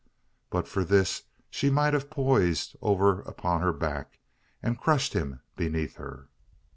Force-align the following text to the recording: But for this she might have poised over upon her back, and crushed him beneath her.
But 0.49 0.67
for 0.67 0.83
this 0.83 1.25
she 1.51 1.69
might 1.69 1.93
have 1.93 2.09
poised 2.09 2.75
over 2.81 3.21
upon 3.21 3.61
her 3.61 3.71
back, 3.71 4.17
and 4.63 4.75
crushed 4.75 5.13
him 5.13 5.41
beneath 5.55 5.97
her. 5.97 6.27